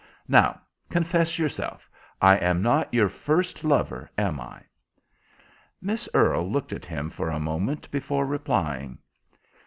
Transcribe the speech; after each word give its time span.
Now, 0.27 0.59
confess 0.89 1.37
yourself, 1.37 1.87
I 2.19 2.35
am 2.37 2.63
not 2.63 2.91
your 2.91 3.07
first 3.07 3.63
lover, 3.63 4.09
am 4.17 4.39
I?" 4.41 4.63
Miss 5.79 6.09
Earle 6.15 6.49
looked 6.51 6.73
at 6.73 6.85
him 6.87 7.11
for 7.11 7.29
a 7.29 7.39
moment 7.39 7.91
before 7.91 8.25
replying. 8.25 8.97